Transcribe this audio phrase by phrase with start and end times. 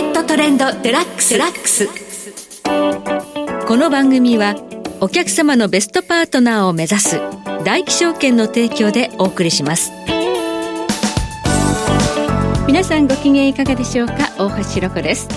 [0.00, 1.36] ケットトレンドデラックス。
[1.36, 1.86] ラックス。
[3.66, 4.54] この番組は
[4.98, 7.20] お客様のベストパートナーを目指す
[7.66, 9.92] 大気証券の提供でお送りします。
[12.66, 14.14] 皆さんご機嫌いかがでしょうか？
[14.38, 15.28] 大橋ろ子です。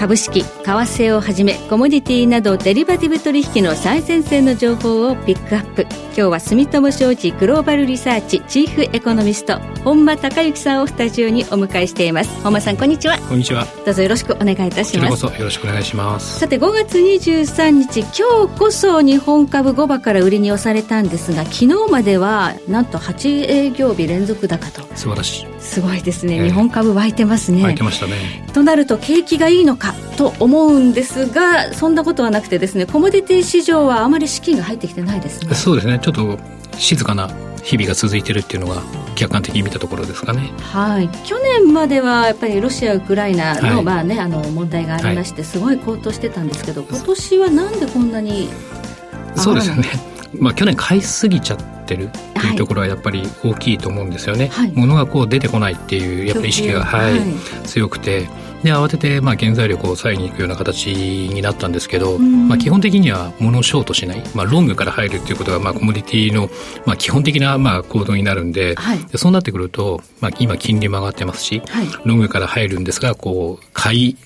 [0.00, 5.82] 株式、為替をはじめコモディティなどデリバティブ取引の最前線の情報をピックアップ。
[5.82, 12.30] 今日は住友商事グローバルリサーチチーフエコノミスト本間孝之さんをスタジオにお迎えしています。
[12.42, 13.18] 本間さんこんにちは。
[13.18, 13.66] こんにちは。
[13.84, 15.22] どうぞよろしくお願いいたします。
[15.22, 16.40] よろしくお願いします。
[16.40, 24.80] さて5月23日今日こそ日本株5場から売りに押されたんですが昨日まではなんと8営業日連続高と。
[24.96, 27.62] 素晴らしいすごいですね、えー、日本株湧いてますね。
[27.62, 28.46] 湧いてましたね。
[28.52, 35.54] となると景気がいいのかと思うんですがそんなことはなくてですねコモディティ市場はあまり資金が入ってきてないですね。
[35.54, 35.98] そうですね。
[36.00, 36.38] ちょっと
[36.76, 37.30] 静かな
[37.62, 38.82] 日々が続いてるっていうのが
[39.14, 40.50] 客観的に見たところですかね。
[40.62, 41.08] はい。
[41.24, 48.48] 去年まではやっぱりロシアウクライナの、はい、まあねあの問題がありまして、すごい高騰してたんですけど、今年はなんでこんなに
[49.36, 49.84] そうですよね。
[50.38, 51.56] まあ去年買いすぎちゃ
[51.94, 54.48] ってるっていうところはやっぱり大きいと思うんですよね。
[54.48, 57.20] はい、物がこう出てこないっていうやっぱり意識が、はい、
[57.66, 58.28] 強くて。
[58.60, 66.50] で慌ててまあ原材料を抑えに行くような形になったんですけど、まあ、基本的には物をショートしない、まあ、ロングから入るっていうことがまあコモディティの
[66.84, 74.16] まあ基本的なまあ行動になるんではい、でそうなってくると、まあ、今金利も上がってますし、はい、ロングから入るんですがこう買い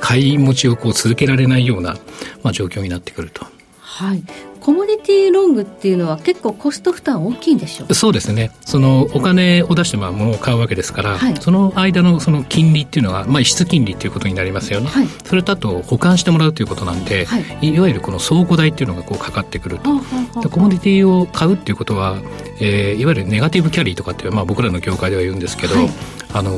[0.00, 1.98] 買い持ちをこう続けられないような、
[2.42, 3.46] まあ、状況になってくると。
[3.78, 4.22] はい、
[4.66, 7.94] コモディティロングっていうのは結構コスト負担大きいんでしょう？
[7.94, 8.50] そうですね。
[8.62, 20.00] そのお金を出してまあ物を買うわけですから、はい、その間のその金利っていうのは、まあ、質金利っていうことになりますよね、はい、それとあと保管してもらうということなんで、はい、いわゆるこの倉庫代っていうのがこうかかってくると、
[20.50, 22.16] コモディティを買うっていうことは、
[22.60, 25.76] えー、いわゆるネガティブキャリーとかって、まあ、僕らの業界では言うんですけど、
[26.34, 26.50] あの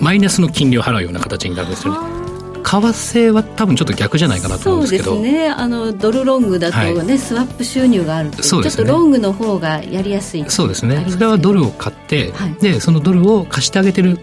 [0.00, 2.23] マイナスの金利を払うような形になるんですよね
[2.64, 5.14] 為替は多分ちょっと逆じゃないかなと思うんですけど。
[5.14, 5.48] そうですね。
[5.48, 11.06] あのドルロングだとね、はい、スワップ収入があるとそうです、ね、ちょっとロングの方がやりやすいそうですね。
[11.08, 14.18] それはドルを買って、はい、でそのドルを貸してあげてる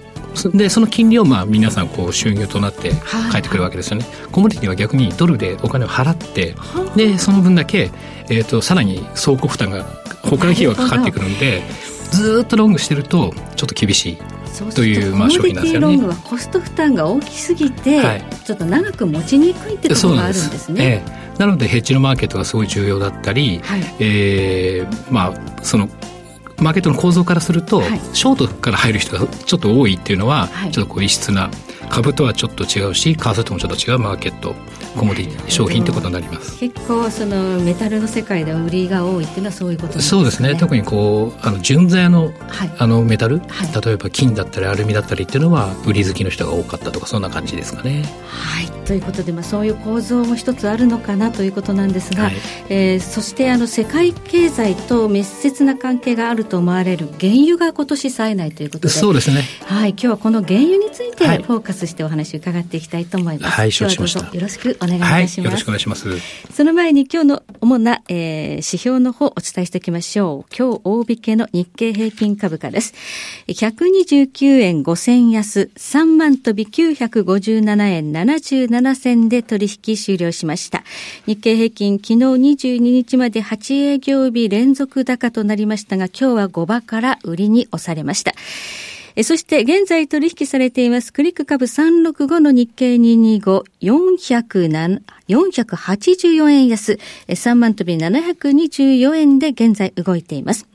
[0.53, 2.91] でその金利をまあ皆さんこう収入となって
[3.31, 6.55] 返ってくるわけですよね、はい、コモディティは逆にドルでお金を払って
[6.95, 7.91] でその分だけ、
[8.29, 9.83] えーと、さらに倉庫負担が
[10.23, 11.61] 保管費用がかかってくるんで
[12.11, 14.17] ずっとロングしてるとちょっと厳しい
[14.75, 15.87] というまあ商品なんですよね。
[15.87, 21.03] ロングはコスト負担が大きすぎて、はい、ちょっと長く持ちにくいってところがあるんですね。
[21.37, 25.89] なのでヘッジのマーケットがすごい重要だったり、はい、えー、まあその
[26.59, 31.49] マーケットの構造からすると、はい、ショートから入る人がちょっと多いっていうのは、はい、ちょっとこう異質な
[31.89, 34.55] 株とはちょっと違うし為替ともちょっと違うマーケット
[34.97, 36.59] コモディ商品ってことになります。
[36.59, 40.01] 結構そのメタルの世界では売りが多いっていうのはそういうことね。
[40.01, 40.55] そうですね。
[40.55, 42.33] 特にこうあの純材の,、
[42.77, 43.39] あのメタル、
[43.83, 48.03] 例えば金だったりアルミだったりっていうのは売り好きの人が多かったとかそんな感じですかね。
[48.27, 48.71] はい。
[48.85, 52.33] ということで、まあ、そういう構造も一つあるのかなということなんですが、はい、
[52.69, 58.89] えー、そしてあの世界経済と密接な関係があると思われる原油が今年冴えないということで。
[58.89, 63.53] そうですね、はい、今日はこの原油についてフォーカスしてお話を伺っていきたいと思います。
[63.53, 64.35] はい、承知しました。
[64.35, 65.39] よろしくお願いいたします。
[65.39, 66.09] はい、よろしくお願いします。
[66.51, 70.55] その前に今日の主な、えー、指標の方お伝えしておきましょう。
[70.55, 72.93] 今日大引けの日経平均株価です。
[73.47, 80.83] 129円5銭安、3万飛び957円77銭で取引終了しました。
[81.27, 88.33] 日経平均昨日22日まで8営業日連続高となりましたが、今日は5場から売りに押されました。
[89.15, 93.63] えそして現在取引されていますクリック株365の日経225、
[95.27, 100.70] 484円安、3万とび724円で現在動いています。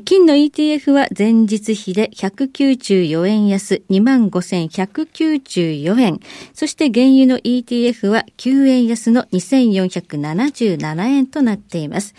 [0.00, 6.18] 金の ETF は前日比で194円安、25,194円。
[6.52, 12.16] そして原油の ETF は9円安の2477円となっています。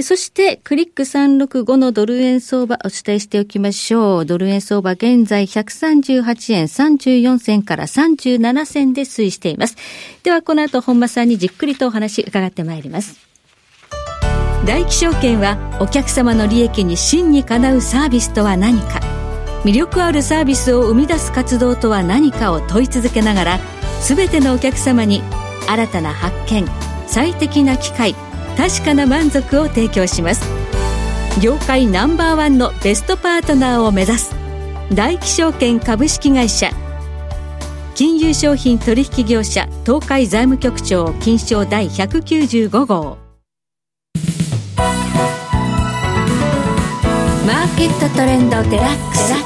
[0.00, 4.26] そして、クリック365のドル円相場お伝えしておきましょう。
[4.26, 9.76] ドル円相場現在138円34銭から37銭で推移しています。
[10.22, 13.29] では、この後本間さんにじっくりとお話伺ってまいります。
[14.70, 19.00] 大気証券はお客様の利益に真にかなうサービスとは何か。
[19.64, 23.58] 魅力あるサービスを生み出す活動とは何かを問い続けながら
[24.00, 25.22] 全てのお客様に
[25.66, 26.64] 新たな発見
[27.08, 28.14] 最適な機会
[28.56, 30.48] 確かな満足を提供します。
[31.42, 34.36] 業界ナンバーワンのベストパートナーを目指す
[34.94, 36.70] 大気証券株式会社。
[37.96, 43.29] 金融商品取引業者東海財務局長金賞第195号。
[47.80, 49.36] マーケットトレンドデラックスさ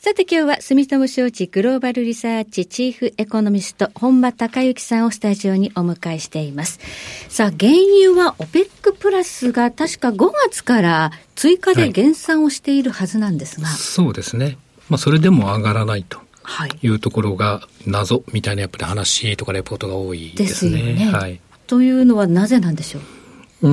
[0.00, 6.80] さて今日は住友商事グローバルリサーチチーフエコノミスト本間隆之さんをスタジオにお迎えしています。
[7.28, 7.70] さあ原
[8.04, 13.68] 油は OPEC プラスが確か5月から追加で減産をしているはずなんですが。
[13.68, 14.58] はい、そうですね。
[14.88, 16.18] まあそれでも上がらないと。
[16.82, 20.82] いうところが謎みたいなやっぱり話とかレポートが多いですね。
[20.82, 23.21] ですねはい、というのはなぜなんでしょう？
[23.62, 23.68] う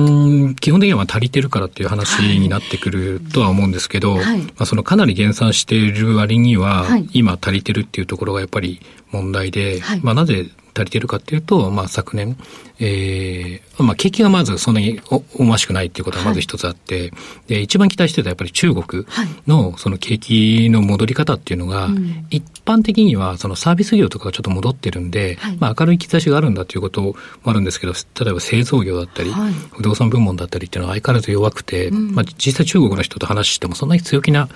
[0.50, 12.36] ん基本的には足りてるからっていう話になってくるとは思うんですけど、はい、まあ、そのかなり減産している割には、今足りてるっていうところがやっぱり問題で、はい、まあ、なぜ足りてるかっていうと、まあ、昨年、
[12.78, 15.00] えー、まあ、景気がまずそんなに
[15.34, 17.12] 思わしくないっていうことがまず一つあって、はい、
[17.48, 19.06] で、一番期待してたやっぱり中国
[19.46, 21.88] のその景気の戻り方っていうのが、
[22.30, 27.14] 一般的にはそのサービス業とかがちょっと戻ってるんで、はい、まあ、明るい兆しがあるんだということも
[27.44, 34.48] あるんですけど、例えば製造業だったり、はい、不動産部門だったりっていうのは相変わらず弱くて、うん、まあ、実際中国の人と話してもそんなに強気な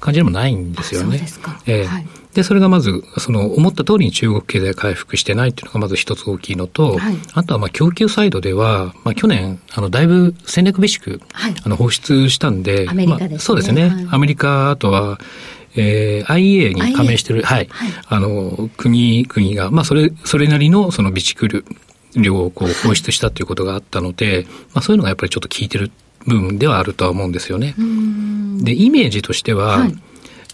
[0.00, 1.16] 感じでもないんですよね。
[1.16, 1.60] そうですか。
[1.66, 13.30] えーで、それがまず、その、思った通りに中国経済回復してないっていうのがまず一つ大きいのと、はい、あとは、まあ、供給サイドでは、まあ、去年、あの、だいぶ戦略備蓄、はい、あの、放出したんで、アメリカですね。
[13.30, 13.88] まあ、そうですね。
[13.88, 15.18] はい、アメリカ、あとは、
[15.76, 21.64] えー、IEA に加盟してる、はい、はい、あの、国、国が、まあ、それ、それなりの、その備蓄
[22.14, 25.90] 量をこう放出したということがあったので、まあ、そういうのがやっぱりちょっと効いてる
[26.26, 27.74] 部分ではあるとは思うんですよね。
[28.62, 29.98] で、イメージとしては、はい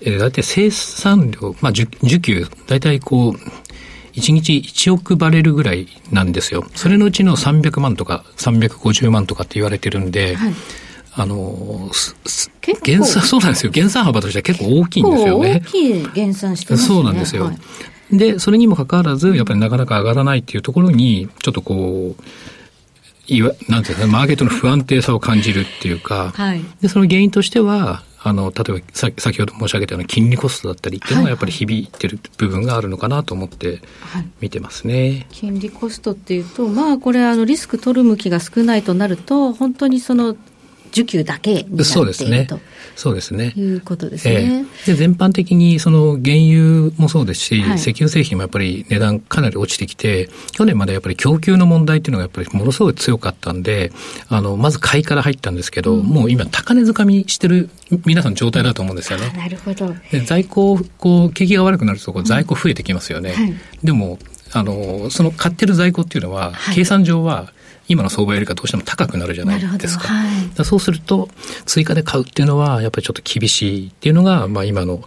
[0.02, 3.32] えー、大体生産量、まあ、需給、大体こう、
[4.16, 6.64] 1日1億バレルぐらいなんですよ。
[6.74, 10.54] それのうちの300万とか350万とかって言われてるんで、はい、
[11.12, 11.90] あの、
[12.82, 13.72] 減産、そうなんですよ。
[13.72, 15.62] 減産幅としては結構大きいんですよね。
[15.64, 16.88] 大きい減産してますね。
[16.88, 17.44] そうなんですよ。
[17.44, 17.52] は
[18.10, 22.22] い、で、それにもかかわらず、やっぱりなかなか上がらないっていうところに、ちょっとこう、
[23.28, 33.80] いわ、なんていうか、マーケットの不安定さを感じるっていうか、はい、で、その原因としては、あの、例えばさ先ほど申し上げたような金利コストだったりっていうのはやっぱり響いてる部分があるのかなと思って
[34.40, 34.94] 見てますね。
[34.94, 40.36] はい、金利コストっていうと、まあこれあのリスク取る向きが少ないとなると、本当にその
[40.92, 41.84] 需給だけになっていると。
[41.84, 42.48] そうですね。
[42.96, 43.52] そうですね。
[43.56, 44.34] いうことですね。
[44.34, 53.92] えー、で、全般的にその原油もそうですし、はい、石油製品もやっぱり値段かなり落ちてきて、去年までやっぱり供給の問題っていうのがやっぱりものすごい強かったんで、
[54.28, 57.68] あの、まず買いから入ったんですけど、うん、もう今高値掴みしてる
[58.04, 59.30] 皆さん状態だと思うんですよね。
[59.36, 59.94] なるほど。
[60.10, 63.34] で在庫、こう、景気が悪くなるとこう在庫増えてきますよね。
[63.36, 63.54] うんはい、
[63.84, 64.18] でも、
[64.52, 67.52] あの、その買ってる在庫っていうのは、計算上は
[67.88, 70.08] 今の相場よりかどうしても高くなるじゃないですか。
[70.08, 71.28] はい、そうすると、
[71.66, 75.04] 追加で買うっていうのは、やっぱりちょっと厳しいっていうのが、まあ今の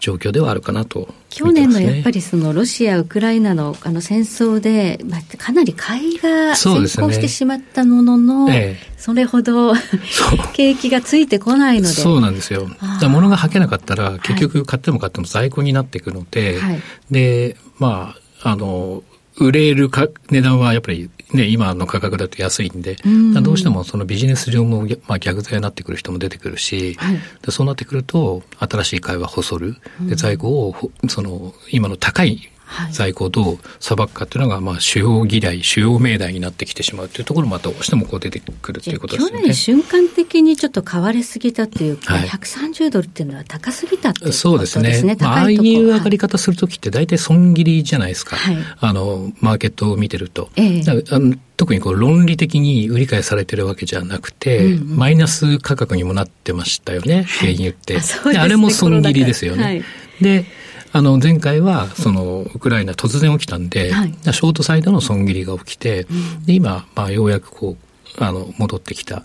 [0.00, 8.92] 状況ではあるかなと、ね、去年のやっぱりそのロシア、ウクライナのあの戦争で、まあ、かなり買いが先行してしまったものの、そ、ねえ。
[8.96, 9.74] それほど
[10.54, 11.94] 景気がついてこないので。
[11.94, 12.70] そうなんですよ。
[13.00, 16.80] だ物が履けなかったら、結局買っても買っても在庫になっていくので、はい、
[17.10, 19.02] で、まあ、あの、
[19.38, 23.42] 売れるか値段はやっぱりね、今の価格だと安いんで、ん。
[23.42, 29.76] どうしてもそのビジネス上も、まあ、逆剤になってくる人も出てくるし、はい、でそうなってくると、新しい買いは細る。
[30.02, 32.51] で、在庫を、その、今の高い
[32.90, 39.38] 在庫をどう裁くかっていうのが、まあ、主要議題、主要命題になってきてしまうというところも、どうしてもこう出てくるということですね。
[39.40, 44.40] 去年瞬間的にちょっと買われすぎたっていうか、はい、130ドルっていうのは高すぎたっていうことですね。
[44.40, 45.16] そうですね。
[45.20, 48.36] まあ、ああいう上がり方するときって大体損切りじゃないですか。
[48.36, 50.50] はい、あの、マーケットを見てると。
[50.56, 57.98] ええ、あの特にこう論理的に売り買いされてるわけじゃなくて、うんうん、マイナス価格にもなってましたよね、原油って。
[57.98, 59.62] あで、ね、あれも損切りですよね。
[59.62, 59.84] はい、
[60.20, 60.44] で、
[60.92, 69.22] あの、前回は、その、ウクライナ突然起きたんで、はい、ショートサイドの損切りが起きて、うん、で、今、まあ、ようやくこう、あの、戻ってきた。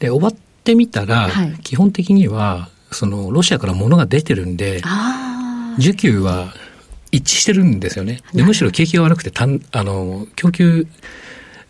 [0.00, 4.82] で、終わってみたら、はい、基本的には、その、ロシアから物が出てるんで、
[5.78, 6.52] 需給は
[7.12, 8.20] 一致してるんですよね。
[8.32, 10.88] で、むしろ景気が悪くて、たんあの、供給、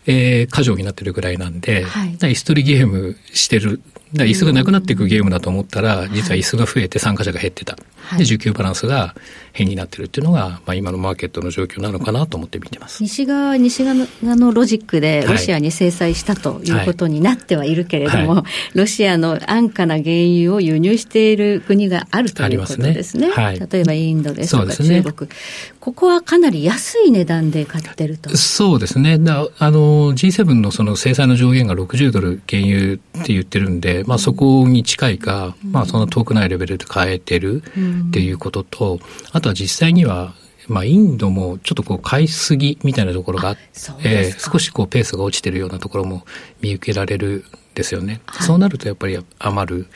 [0.07, 3.81] えー、過剰になってるぐらいなんで、はい、椅子取りゲームしてる
[4.15, 7.75] だ椅子がなくなっていくゲームだと思ったら、実は椅子が増えて参加者が減ってた。
[8.17, 9.15] で、需給バランスが
[9.51, 13.01] 変になってるっていうのが、まあ、今のマーケットの状況なのかなと思って見てます。
[13.01, 23.03] 西側、西側のロジックでロシアに制裁したということになってはいるけれども、はいはい、ロシアの安価な原油を輸入している国があるということですね。
[23.03, 25.35] すねはい、例えばインドですとか中国、ね、
[25.79, 28.35] ここはかなり安い値段で買ってると。
[28.37, 29.17] そうですね。
[29.17, 37.63] だあの G7 のその制裁の上限が60ドル原油って言ってるんで、まあ、そこに近いか、まあ、そんな遠くないレベルで変えてる
[38.07, 38.99] っていうことと、
[39.31, 40.33] あとは実際には、
[40.67, 43.61] まあ、インドもちょっとこう買いすぎみたいなところがあって、
[44.03, 46.25] えー、少しこうペースが落ちてるようなところも
[46.61, 47.43] 見受けられるん
[47.75, 48.21] ですよね。
[48.25, 49.87] はい、そうなるとやっぱり余る。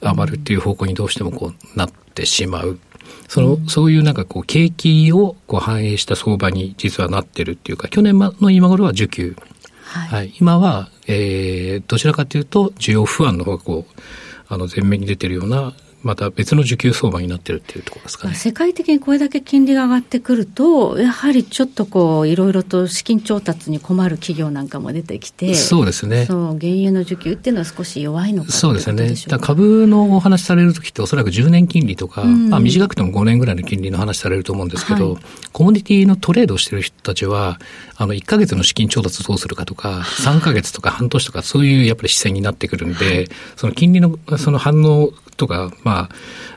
[0.00, 2.78] 余るっていう方向にどうしてもこうなってしまう。
[3.28, 9.36] その、そういうなんかこう、景気をこう反映した相場に実はなってるっていうか、去年の今頃は需給。
[9.82, 14.00] はい、はい、今は、えー、どちらかというと、需要不安の方がこう、
[14.48, 15.72] あの、前面に出てるような
[16.04, 18.34] また別の需給相場になってるっていうところですかね。
[18.34, 26.26] 世界的にこれだけ金利が上がってくると、やはりちょっとこう、いろいろと資金調達に困る企業なんかも出てきて、そうですね。
[26.26, 29.14] そう、原油の需給っていうのは少し弱いのかそうですね。
[29.40, 37.58] 株のお話されるときっておそらく10年金利とか、うん、まあ短くても5年ぐらいの金利の話されると思うんですけど、はい、コモディティのトレードをしてる人たちは、
[37.96, 46.08] あの、1ヶ月の資金調達どうするかとか、3ヶ月とか半年とか、そういうやっぱり視線になってくるんで、はい、その金利のその反応とか、ま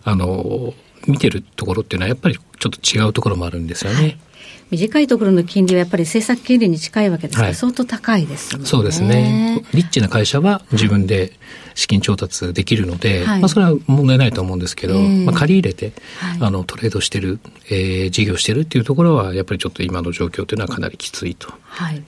[0.03, 0.73] あ、あの、
[1.07, 3.97] 見てるところっていうのはやっぱりちょっと違うところもあるんですよね。
[3.97, 4.17] はい
[4.69, 8.65] 短いところの金利はやっぱり政策金利に近いわけですから、はい、相当高いですね。
[8.65, 9.63] そうですね。
[9.73, 11.31] リッチな会社は自分で
[11.73, 21.53] 資金調達できるので、はい、まあそれは問題ないと思うんですけど、えー、まあ借り入れて、はい、あのトレードしてる、えー、事業してるっていうところは、やっぱりちょっと今の状況というのはかなりきついと。
[21.63, 22.03] はい。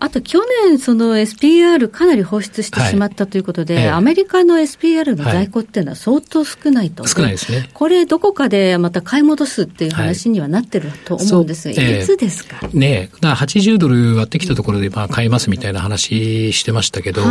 [0.00, 3.84] あと去年、その SPR かなり放出してしまったということで、はい。
[3.84, 7.68] ええ、アメリカの SPR の在庫っていうのは相当少ないと、はい、少ないですね。
[7.74, 17.22] これ、どこかでまた買い戻すっていう話にはなってると思うんですが、はい、いつですか、え、ねだから80ドル割ってきたところでまあ買いますみたいな話してましたけど、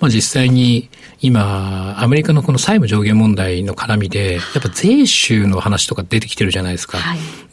[0.00, 0.90] まあ実際に
[1.22, 6.98] 今、アメリカのこの債務上限問題の絡みで、やっぱ税収の話とか出てきてるじゃないですか。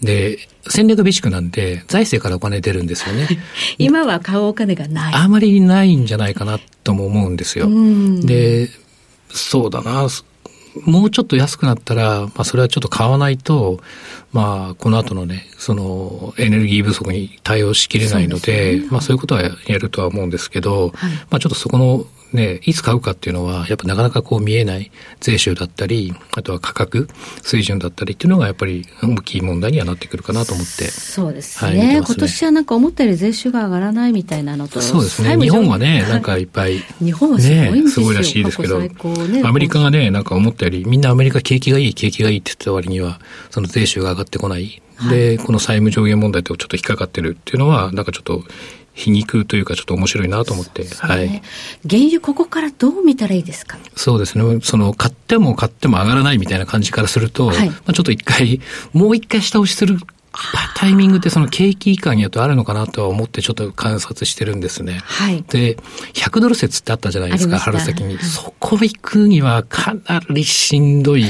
[0.01, 3.27] で、戦略備蓄なんで、財政からお金出るんですよね。
[3.77, 5.13] 今は買うお金がない。
[5.13, 7.69] あまりないんじゃないかなとも思うんですよ。
[8.21, 8.69] で、
[9.29, 10.07] そうだな、
[10.85, 13.79] もうちょっと安くなったら、まあ、それはちょっと買わないと、
[14.31, 27.09] まあ、この後のね、その、エネルギー不足に対応しきれないので、でね、まあ、そういうことはやるとは思うんですけど、はい、まあ、ちょっとそこのね、いつ買うかっていうのは、やっぱなかなかこう見えない税収だったり、あとは価格
[27.41, 30.85] 水準だったりっていうのがやっぱり大きい問題にはなってくるかなと思って。
[30.89, 31.69] そうですね。
[31.69, 34.81] はい、ね今年はなんか思ったより税収が上がらないみたいなのと。
[34.81, 35.37] そうですね。
[35.37, 36.83] 日本はね、なんかいっぱい。
[37.01, 38.91] 日本はすごいね、すごいらしいですけど、ね、
[39.43, 43.19] アメリカがね、なんか思ったより、みんなアメリカ景気がいい、景気がいいって言った割には、
[43.49, 44.81] その税収が上がってこない。
[45.09, 48.43] で、この債務上限問題とちょっと引っかかってるっていうのは、なんかちょっと
[48.99, 50.83] 皮肉というかちょっと面白いなと思って。
[50.83, 51.41] ね、はい。
[51.89, 53.77] 原油ここからどう見たらいいですか？
[53.95, 54.59] そうですね。
[54.61, 58.59] その、買っても買っても上がらないみたいな感じからすると、はい、まあちょっと一回、
[58.91, 59.97] もう一回下押しする
[60.75, 64.99] タイミングってその景気以下によってあるのかなとは思ってちょっと観察してるんですね。
[65.03, 65.43] はい。
[65.43, 65.77] で、
[66.13, 68.15] 100ドル説ってあったじゃないですか、春先に。
[68.15, 71.25] はい、そこ行くにはかなりしんどい。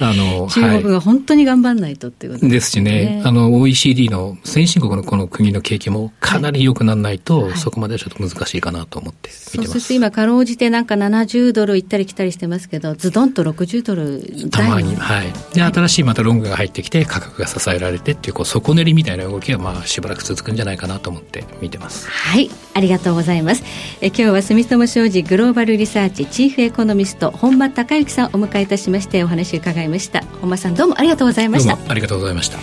[0.00, 9.70] あの、中国が本当に頑張らないとっていうことですしね、あの、OECD の先進国のこの国の景気もかなり良くならないと、はい、そこまではちょっと難しいかなと思って見てます。
[9.72, 15.32] そうすると今、かろうじてなんか70ドル行ったり来たりしてますけど、ズドンと60ドルたまに、はい。
[15.54, 22.08] で、新しいまたロングが入ってきて、価格が支えられてっていう、こう、底練りみたいな動きが、まあ、しばらく続くんじゃないかなと思って見てます。
[22.08, 22.50] はい。
[22.74, 23.62] ありがとうございます。
[24.00, 30.22] え今日は住友商事グローバルリサーチチーフエコノミスト、本間隆之さんをお迎えいたしましてお話を伺いました。
[30.40, 31.78] 本間さんどうもありがとうございました。
[31.88, 32.58] ありがとうございました。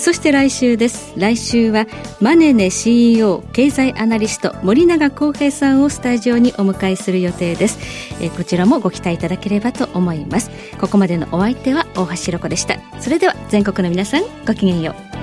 [0.00, 1.12] そして来週です。
[1.16, 1.86] 来週は
[2.20, 7.78] マネネ CEO 経済アナリスト森永康平さんをスタジオにお迎えする予定です。
[8.20, 10.50] えこちらもご期待いただければと思います。
[10.78, 12.78] ここまでのお相手は大橋ろ子でした。
[13.00, 15.22] それでは全国の皆さんごきげんよう。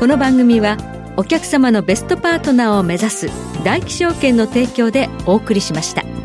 [0.00, 0.78] この番組は
[1.16, 6.19] お客様のベストパートナーを目指す大気証券の提供でお送りしました。